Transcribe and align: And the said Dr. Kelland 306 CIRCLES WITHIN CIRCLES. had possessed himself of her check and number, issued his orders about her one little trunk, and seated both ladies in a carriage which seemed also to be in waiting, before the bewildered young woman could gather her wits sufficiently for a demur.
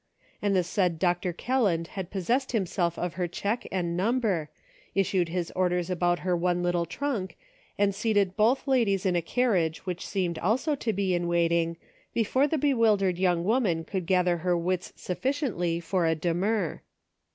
And 0.41 0.55
the 0.55 0.63
said 0.63 0.97
Dr. 0.97 1.31
Kelland 1.31 1.85
306 1.85 1.93
CIRCLES 1.93 1.93
WITHIN 1.93 1.93
CIRCLES. 1.93 1.93
had 1.93 2.11
possessed 2.11 2.51
himself 2.97 3.05
of 3.05 3.13
her 3.19 3.27
check 3.27 3.67
and 3.71 3.95
number, 3.95 4.49
issued 4.95 5.29
his 5.29 5.51
orders 5.55 5.91
about 5.91 6.19
her 6.21 6.35
one 6.35 6.63
little 6.63 6.87
trunk, 6.87 7.37
and 7.77 7.93
seated 7.93 8.35
both 8.35 8.67
ladies 8.67 9.05
in 9.05 9.15
a 9.15 9.21
carriage 9.21 9.85
which 9.85 10.07
seemed 10.07 10.39
also 10.39 10.73
to 10.73 10.91
be 10.91 11.13
in 11.13 11.27
waiting, 11.27 11.77
before 12.15 12.47
the 12.47 12.57
bewildered 12.57 13.19
young 13.19 13.43
woman 13.43 13.83
could 13.83 14.07
gather 14.07 14.37
her 14.37 14.57
wits 14.57 14.91
sufficiently 14.95 15.79
for 15.79 16.07
a 16.07 16.15
demur. 16.15 16.81